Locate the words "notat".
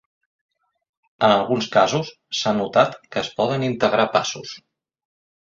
2.61-2.97